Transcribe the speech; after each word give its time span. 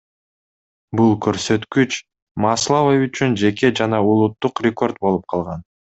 Бул 0.99 1.11
көрсөткүч 1.25 1.97
Маслова 2.47 2.97
үчүн 3.05 3.37
жеке 3.45 3.73
жана 3.83 4.01
улуттук 4.15 4.65
рекорд 4.69 5.03
болуп 5.07 5.31
калган. 5.37 5.69